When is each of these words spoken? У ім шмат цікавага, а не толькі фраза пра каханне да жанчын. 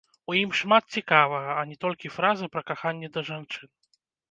У 0.31 0.35
ім 0.43 0.53
шмат 0.59 0.87
цікавага, 0.97 1.51
а 1.61 1.67
не 1.73 1.77
толькі 1.85 2.11
фраза 2.17 2.51
пра 2.57 2.61
каханне 2.73 3.13
да 3.19 3.27
жанчын. 3.31 3.69